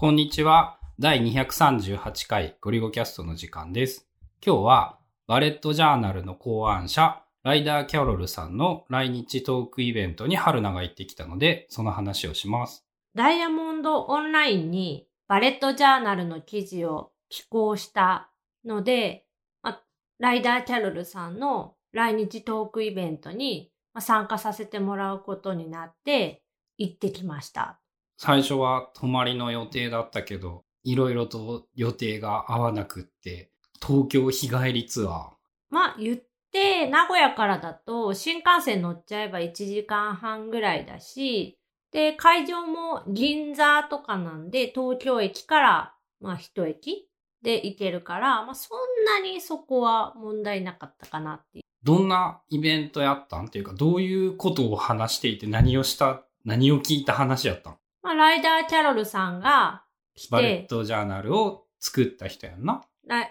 [0.00, 0.78] こんにちは。
[0.98, 4.08] 第238回ゴリゴキャストの時間です。
[4.42, 12.86] 今日はバレットジャーナルの考案者、ライダー・キャロルさんの来日トークイベントに春菜が行ってきたので、その話をします。
[13.14, 18.30] ダイヤモンドオンラインにバレットジャーナルの記事を寄稿した
[18.64, 19.26] ので、
[19.62, 19.82] ま、
[20.18, 26.42] ライダー・キャロルさんの来日トークイベントに参加させてもらうことになって
[26.78, 27.80] 行ってきました。
[28.22, 33.50] 最初は泊まりの予定だったけど、いろいろと予定が合わなくって、
[33.80, 35.28] 東京日帰りツアー。
[35.70, 36.18] まあ言っ
[36.52, 41.58] て名古屋からだと新幹線乗っちゃえば1時間半ぐらいだし、
[41.92, 47.08] で、会場も銀座とかなんで東京駅からまあ一駅
[47.40, 51.64] で行けるから、まあそんなにそこは問題なかったかなっていう。
[51.82, 53.46] どんなイベントやったん？
[53.46, 57.76] っていうか、どういうことを話していて何をした、何を聞いた話やったん？
[58.02, 62.82] まあライダー・キャロルさんが来、バレットジャーナルを作った人やんな。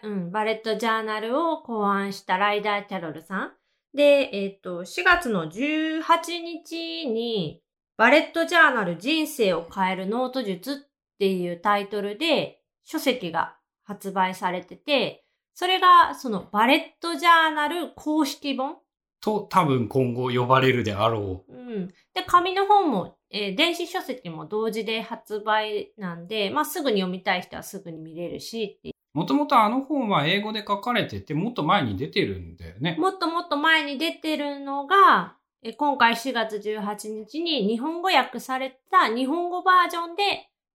[0.04, 3.52] うん、バレットジャーナルを考案したライダー・キャロルさん。
[3.96, 6.02] で、えっ、と、4月の18
[6.42, 7.64] 日に、
[7.98, 10.76] バレットジャーナル人生を変えるノート術っ
[11.18, 18.78] ていうタイトルで書籍が発売されてて、それがそのバレットジャーナル公式本？
[19.22, 21.54] と、多分今後呼ばれるであろう。
[21.54, 21.88] うん。
[22.14, 33.02] で、紙の本も、えー電子書籍も同時で発売なんで、まあ、すぐに読みたい人はすぐに見れるしっていもともとあの本は英語で書かれてて、もっと前に出てるんだよねう。。
[33.02, 40.24] もっともっと前に出てるのが、えー今回4月18日に日本語訳された日本語バージョンで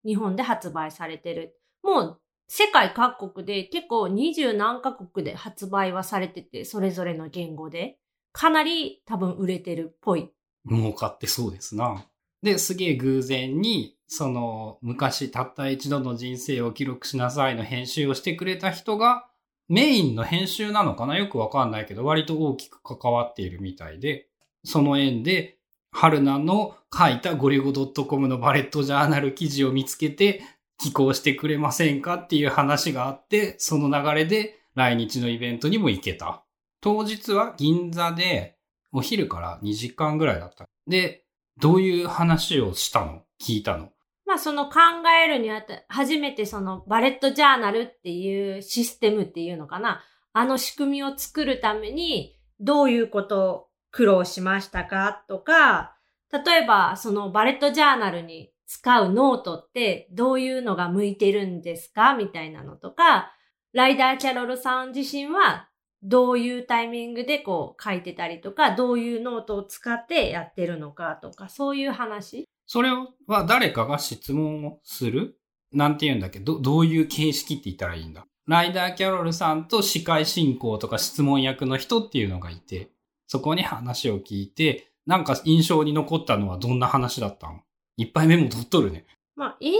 [0.05, 1.57] 日本で発売されてる。
[1.81, 7.97] もう世界各国で結構二十何カ国で発売はされてて、それぞれの言語で。
[8.31, 10.29] かなり多分売れてるっぽい。
[10.69, 12.05] 儲かってそうですな。
[12.45, 19.27] で、すげえ偶然に、その、昔たった一度の人生を記録しなさいの編集をしてくれた人が、
[19.67, 21.17] メインの編集なのかな？
[21.17, 24.27] よくわかんないけど、割と大きく関わっているみたいで、
[24.63, 25.57] その縁で、
[25.91, 30.43] 春菜の書いたゴリゴ .com のバレットジャーナル記事を見つけて、
[30.77, 36.43] 寄稿してくれませんかっていう話があって、その流れで来日のイベントにも行けた。
[36.79, 38.57] 当日は銀座で、
[38.91, 40.67] お昼から2時間ぐらいだった。
[40.87, 41.24] で、
[41.59, 43.21] どういう話をしたの？
[43.41, 43.89] 聞いたの
[44.25, 44.79] まあその考
[45.23, 50.01] えるにあた初めてそのバレットジャーナルっていうシステムっていうのかな。
[50.33, 55.95] あの仕組みを作るためにどういうことを苦労しましたかとか、
[56.31, 63.31] 例えばそのバレットジャーナルに使うノートってどういうのが向いてるんですかみたいなのとか、
[63.71, 65.69] ライダー・キャロルさん自身は
[66.07, 72.45] どういうタイミングでこう書いてたりとか、どういうノートを使ってやってるのかとか、そういう話？
[72.67, 72.89] それ
[73.27, 75.37] は誰かが質問をする？
[75.73, 76.39] なんて言うんだっけ？
[76.39, 78.25] ど、どういう形式って言ったらいいんだ？
[78.47, 82.91] ライダー・キャロルさんと司会進行とか質問役の人っていうのがいて、
[83.27, 87.61] そこに話を聞いて、なんか印象に残ったのはどんな話だったの？
[87.97, 89.05] いっぱいメモ取っとるね。
[89.35, 89.79] まあ、印象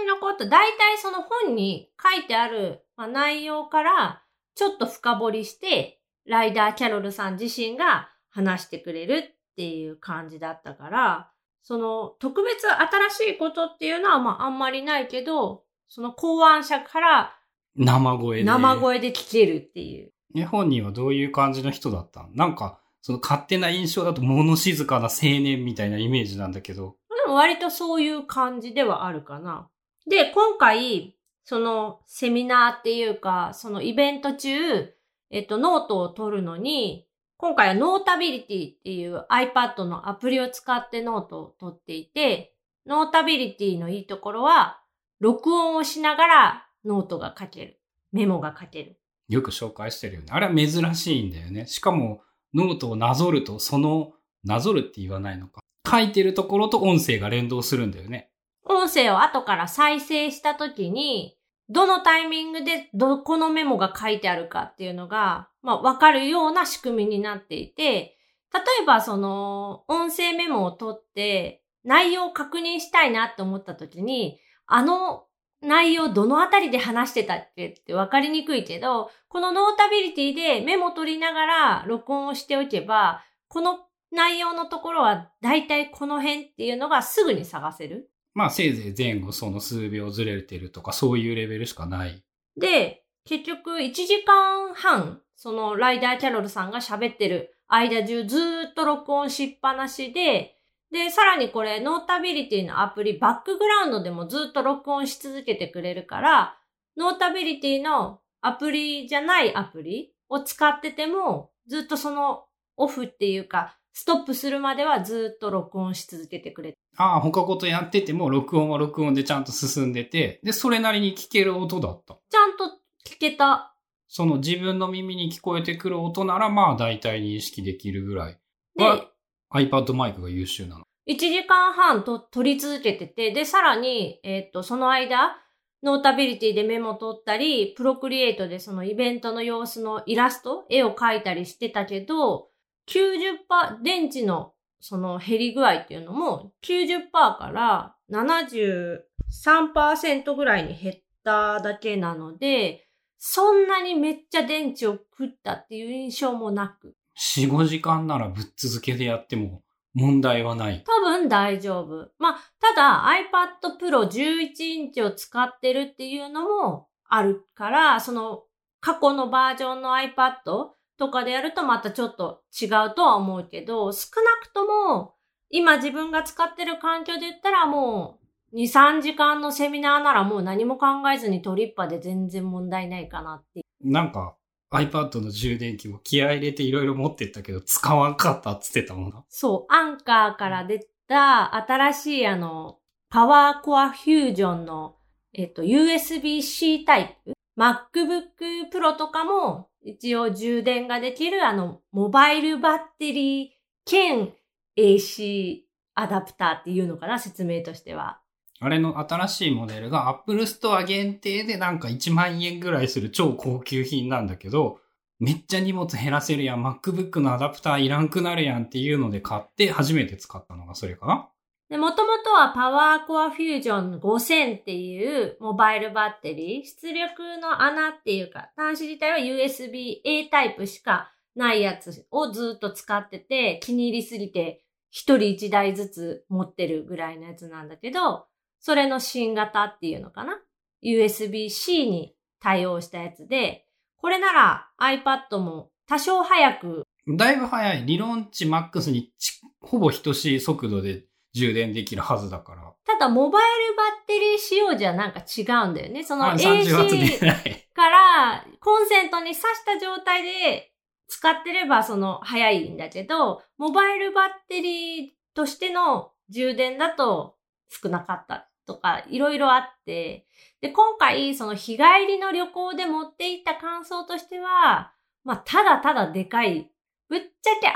[0.00, 4.22] に残った、大体その本に書いてある、まあ、内容から、
[4.54, 11.30] ちょっと深掘りして、ライダー・キャロルさん自身が話してくれるっていう感じだったから、
[11.62, 17.34] その特別新しいことっていうのはまああんまりないけど、その考案者から
[17.76, 18.44] 生声で。
[18.44, 20.12] 生声で聞けるっていう。
[20.36, 22.28] え、本人はどういう感じの人だったの？
[22.32, 26.96] なんか、その勝手な印象だと物静かな青年みたいなイメージなんだけど。
[27.24, 29.68] でも割とそういう感じではあるかな。
[30.08, 34.94] で、今回、そのセミナーっていうか、そのイベント中、
[35.30, 37.06] えっと、ノートを取るのに、
[37.36, 42.54] 今回はノータビリティっていう iPad のアプリを使ってノートを取っていて、
[42.86, 44.80] ノータビリティのいいところは、
[45.20, 47.80] 録音をしながらノートが書ける。
[48.12, 48.98] メモが書ける。
[49.28, 50.28] よく紹介してるよね。
[50.30, 51.66] あれは珍しいんだよね。
[51.66, 52.22] しかも、
[52.54, 54.12] ノートをなぞると、その、
[54.44, 55.60] なぞるって言わないのか。
[55.90, 58.30] 書いてるところと音声が連動するんだよね。
[58.64, 61.36] 音声を後から再生したときに、
[61.68, 68.16] どのタイミングでどこのメモが書いてあるかっていうのが、まあ、わかるような仕組みになっていて、
[68.52, 75.24] 例えばその、音声メモを取って、内容を確認したいなって思ったときに、あの
[75.60, 83.78] 内容どのあたりで話してたっけってわかりにくいけど、このノータビリティでメモ取りながら録音をしておけば、この
[84.12, 88.10] 内容のところはだいたいこの辺っていうのがすぐに探せる。
[88.34, 92.22] まあ、せいぜい前後その数秒ずれてるとか、そういうレベルしかない。
[92.56, 100.56] で、結局1時間半、そのライダー・キャロルさんが喋ってる間中ずーっと録音しっぱなしで、
[100.90, 106.58] で、さらにこれ、ノータビリティのアプリ、バックグラウンドでもずっと録音し続けてくれるから、
[106.96, 112.44] ノータビリティのアプリじゃないアプリを使ってても、ずっとその
[112.76, 116.74] オフっていうか、ストップするまではずっと録音し続けてくれ。
[116.96, 122.18] ああ、他ことやってても、録音は録音でちゃんと進んでて、で、それなりに聞ける音だった。
[122.30, 122.64] ちゃんと
[123.06, 123.74] 聞けた。
[124.08, 128.38] その自分の耳に聞こえてくる音なら、まあ大体認識できるぐらい。
[128.76, 129.10] で、は
[129.52, 130.84] iPad マイクが優秀なの。
[131.06, 135.36] 1時間半と取り続けてて、で、さらに、えっ、と、その間、
[135.82, 142.48] ノータビリティでメモ取ったり、プロクリエイトでそのイベントの様子のイラスト、絵を描いたりしてたけど、
[142.88, 152.86] 90%、電池のその減り具合っていうのも90%から73%ぐらいに減っただけなので、
[153.18, 159.62] そんなにめっちゃ電池を食ったっていう印象もなく、4、5時間ならぶっ続けでやっても
[159.94, 160.84] 問題はない。
[160.84, 162.10] 多分大丈夫。
[162.18, 168.44] まあ、ただ iPad Pro 11インチを使ってるっていうのもあるから、その
[168.80, 175.14] 過去のバージョンの iPad とかでやるとまたちょっと違うとは思うけど、少なくとも
[175.50, 178.18] 今自分が使ってる環境で言ったらも
[178.52, 183.62] う2、3時間のセミナーならもう何も考えずにトリッパで全然問題ないかなって。
[183.82, 184.36] なんか
[184.72, 189.24] iPad の充電器も気合い入れていろいろ持ってったけど使わんかったっつってたもんな。
[189.28, 192.78] そう、アンカーから出た新しいあの、
[193.10, 194.96] パワーコアフュージョンの、
[195.32, 203.48] えっと、USB-C タイプ？MacBook Pro とかも一応充電ができるあの、モバイルバッテリー
[203.84, 204.32] 兼
[204.78, 205.60] AC
[205.94, 208.20] アダプターっていうのかな、説明としては。
[208.60, 214.80] あれの新しいモデルが Apple Store 限定でなんか1万円ぐらいする超高級品なんだけど、
[215.18, 221.28] めっちゃ荷物減らせるやん、MacBook のアダプターいらんくなるやんっていうので買って初めて使ったのがそれかな。
[221.70, 238.26] で、もともとはパワーコアフュージョン5000っていうモバイルバッテリー、出力の穴っていうか、端子自体は USB-A タイプしかないやつをずっと使ってて、気に入りすぎて一人一台ずつ持ってるぐらいのやつなんだけど、
[238.60, 240.38] それの新型っていうのかな
[240.84, 243.66] ?USB-C に対応したやつで、
[243.96, 247.84] これなら iPad も多少早くだいぶ早い。
[247.84, 249.12] 理論値マックスに
[249.60, 252.72] ほぼ等しい速度で充電できるはずだから。
[252.86, 256.04] ただ、モバイルバッテリー仕様じゃなんか違うんだよね。
[256.04, 257.64] そのあ30ワット AC。
[257.74, 260.72] から、コンセントに挿した状態で
[261.08, 267.36] 使ってれば、その、早いんだけど、モバイルバッテリーとしての充電だと
[267.68, 270.26] 少なかったとか、いろいろあって、
[270.60, 274.92] で、今回、その日帰りの旅行で持っていった感想としては、
[275.24, 276.70] まあ、ただただでかい。
[277.08, 277.68] ぶっちゃけ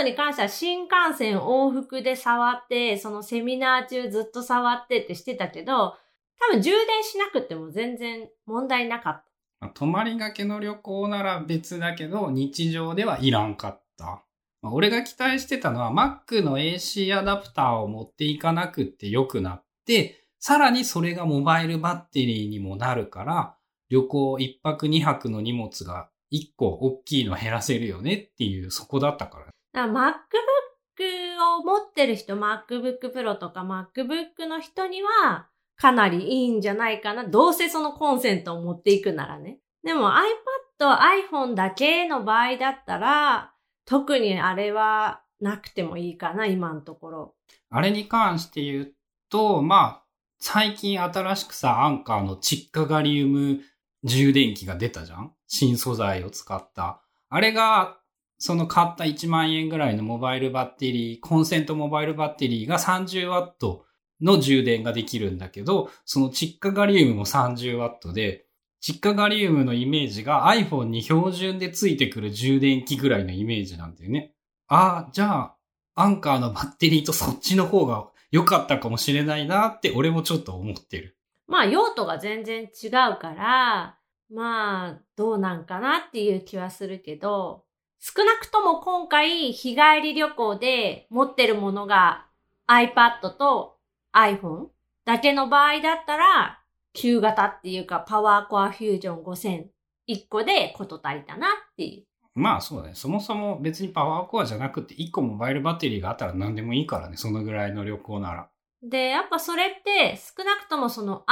[0.00, 5.94] iPad に関しては新幹線往復で触って、そのセミナー中ずっと触ってってしてたけど、
[6.38, 9.24] 多分充電しなくても全然問題なかっ
[9.60, 9.68] た。
[9.74, 14.24] 泊まりがけの旅行なら別だけど、日常ではいらんかった。
[14.62, 23.56] まあ俺が期待してたのは Mac の AC アダプターを持っていかなくって良くなって、さらにそれがモバイルバッテリーにもなるから、
[23.90, 29.46] 旅行1泊2泊の荷物が1個大きいの減らせるよねっていうそこだったから。
[29.46, 37.24] だから MacBook を持ってる人、MacBook Pro とか MacBook の人にはかなりいいんじゃないかな。
[37.24, 39.58] どうせそのコンセントを持っていくならね。
[39.82, 40.98] でも iPad、
[41.30, 43.54] iPhone だけの場合だったら、
[43.86, 47.34] 特にあれはなくてもいいかな、今のところ。
[47.70, 48.94] あれに関して言う
[49.30, 50.04] と、まあ、
[50.38, 53.60] 最近新しくさ、アンカーの窒化ガリウム
[54.04, 55.32] 充電器が出たじゃん？
[55.46, 57.02] 新素材を使った。
[57.28, 57.98] あれが、
[58.38, 63.80] その買った1万円ぐらいのモバイルバッテリー、コンセントモバイルバッテリーが 30W
[64.22, 68.46] の充電ができるんだけど、その窒化ガリウムも 30W で、
[68.82, 74.32] 窒化ガリウムのイメージが iPhone に標準でついてくる充電器ぐらいのイメージなんだよね。
[74.68, 75.56] ああ、じゃあ、
[75.94, 81.18] アンカーのバッテリーとそっちの方が良かったかもしれないなって俺もちょっと思ってる。
[81.50, 83.98] まあ用途が全然違うから、
[84.32, 87.64] まあどうなんかなっていう気はするけど、
[87.98, 92.28] 少なくとも今回日帰り旅行で持ってるものが
[92.68, 93.78] iPad と
[94.14, 94.68] iPhone
[95.04, 96.60] だけの場合だったら、
[96.92, 99.64] 旧型っていうかパワーコアフュージョン5000
[100.08, 102.06] 1個でこと足りたなっていう。
[102.34, 102.94] まあそうだね。
[102.94, 107.16] そもそも別にパワーコアじゃなくて1個モバイルバッテリーがあったら何でもいいからね。
[107.16, 108.48] そのぐらいの旅行なら。
[108.82, 111.24] で、やっぱそれって少なくともその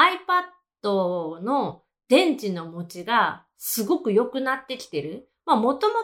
[0.82, 5.28] iPad の電池の持ちがすごく良くなってきてる。
[5.46, 5.94] まあもとも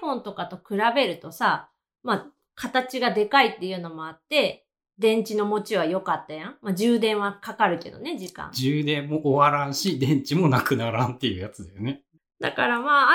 [0.00, 1.70] と iPhone とかと比べるとさ、
[2.02, 4.66] まあ形がでかいっていうのもあって、
[4.98, 6.58] 電池の持ちは良かったやん。
[6.60, 8.50] まあ、充電はかかるけどね、時間。
[8.52, 12.02] 充電も終わらんし、電池もなくならんっていうやつだよね。
[12.40, 13.14] だからまあ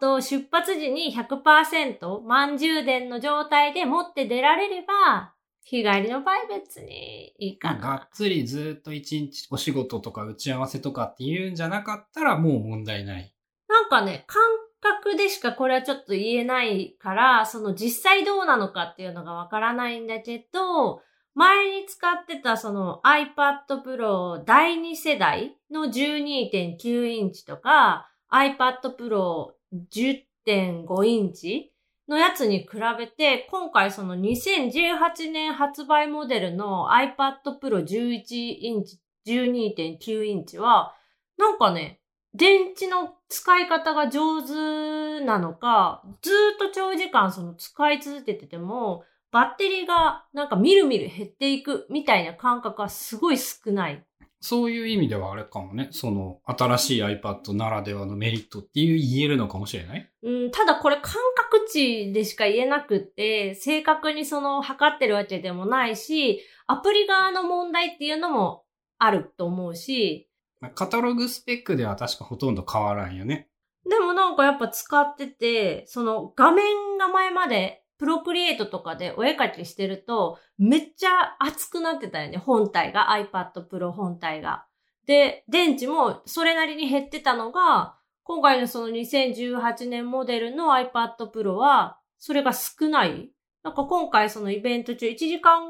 [0.00, 5.34] iPad を出発時に100%満充電の状態で持って出られれば、
[5.68, 8.08] 日帰りの場合別にいいかがっな。
[8.10, 13.34] つりずっと一日お仕事とか打ち合わせとかっていうんじゃなかったらもう問題ない。
[13.68, 14.42] なんかね、感
[14.80, 21.02] 覚でしかこれはちょっと言えないから、その実際どうなのかっていうのがわからないんだけど、
[21.34, 29.50] 前に使ってたその iPad Pro 第2世代の12.9インチとか iPad Pro
[29.92, 31.72] 10.5インチ
[32.08, 40.94] のやつに比べて、今回その2018年発売モデルの iPad Pro 11インチ、12.9インチは、
[41.36, 42.00] なんかね、
[42.34, 54.07] 電池の使い方が上手なのか、ずっと長時間その使い続けてても、バッテリーがなんかみるみる減っていくみたいな感覚はすごい少ない。
[54.40, 55.88] そういう意味ではあれかもね。
[55.90, 60.10] その新しい iPad ならではのメリットっていう言えるのかもしれない？
[60.22, 68.64] うん、ただこれ感覚値でしか言えなくって、正確にその測ってるわけでもないし、アプリ側の問題っていうのも
[68.98, 70.28] あると思うし、
[70.60, 73.48] まあカタログスペックでは確かほとんど変わらんよね。
[73.88, 83.08] でもなんかやっぱ使ってて、その画面が前までプロクリエイトとかでお絵描きしてると、めっちゃ熱くなってたよね、本体が。
[83.08, 84.66] iPad Pro 本体が。
[85.06, 93.30] で、電池もそれなりに減ってたのが、今回のその2018年モデルの iPad Pro は、それが少ない。
[93.62, 95.62] なんか今回そのイベント中1時間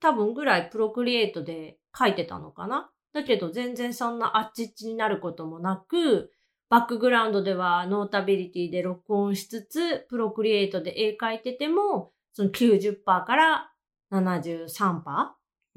[0.00, 6.32] 多分ぐらいプロクリエイトで書いてたのかなだけど全然そんなあっちっちになることもなく、
[6.68, 13.72] バックグラウンドではノータビリティで録音しつつ、プロクリエイトで絵描いてても、その90%から
[14.12, 15.02] 73%?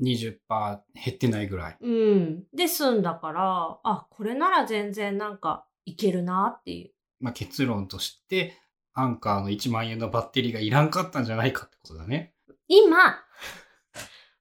[0.02, 0.40] 20%
[0.94, 1.78] 減ってないぐらい。
[1.80, 2.44] うん。
[2.56, 6.92] で済んだから、あ、これなら全然なんかいけるなっていう。
[7.20, 8.58] まあ、結論として、
[8.94, 12.34] アンカーの1万円のバッテリーがいらんかったんじゃないかってことだね。
[12.68, 12.98] 今、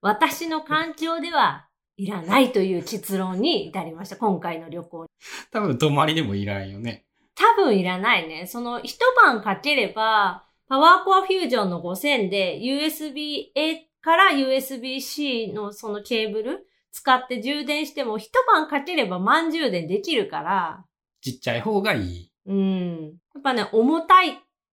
[0.01, 4.17] 私の環境ではいらないという結論に至りました。
[4.17, 5.08] 今回の旅行に。
[5.53, 7.07] 多分泊まりでもいらんよね。
[7.35, 8.47] 多分いらないね。
[8.47, 20.85] その一晩かければ、パワーコアフュージョンの5000で USB-A から USB-C のそのケーブル使って充電しても一晩かければ満充電できるから、
[21.21, 22.33] ちっちゃい方がいい。
[22.47, 23.03] うん。
[23.35, 24.33] やっぱね、重たいっ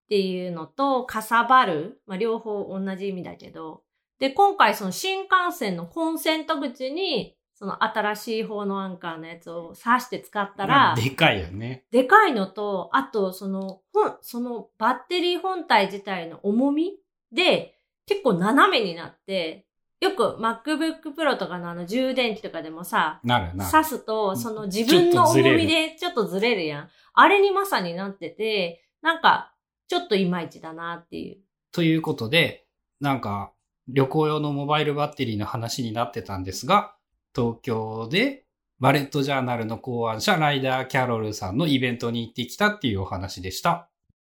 [0.10, 2.02] ていうのと、かさばる。
[2.06, 3.84] まあ、両方同じ意味だけど。
[4.20, 11.86] で、今回その新幹線のコンセント口に、その新しい方のアンカーのやつを挿して使ったら、でかいよね。
[11.90, 16.98] でかいのと、あと、その、本、そのバッテリー本体自体の重み
[17.32, 19.66] で、結構斜めになって、
[20.02, 23.72] よく MacBook Pro とかのあの充電器とかでもさ、なるな。
[23.72, 26.90] 刺すと、その自分の重みでちょっとずれるやん。
[27.14, 29.54] あれにまさになってて、なんか、
[29.88, 31.38] ちょっといまいちだなっていう。
[31.72, 32.68] ということで、
[33.00, 33.54] なんか、
[33.88, 36.95] 旅行用のモバイルバッテリーの話になってたんですが、
[37.36, 38.46] 東京で
[38.80, 43.90] バレットジャーナルの考案者ライダー・キャロルさんのイベントに行ってきたっていうお話でした。